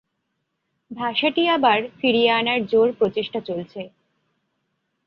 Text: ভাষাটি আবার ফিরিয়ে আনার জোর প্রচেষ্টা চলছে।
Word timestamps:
ভাষাটি 0.91 1.43
আবার 1.47 1.79
ফিরিয়ে 1.99 2.29
আনার 2.31 2.59
জোর 2.65 2.87
প্রচেষ্টা 2.99 3.39
চলছে। 3.41 3.81